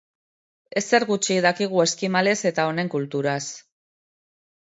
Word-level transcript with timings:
Ezer 0.79 1.03
gutxi 1.09 1.37
dakigu 1.47 1.83
eskimalez 1.83 2.39
eta 2.53 2.67
honen 2.71 2.91
kulturaz. 2.95 3.45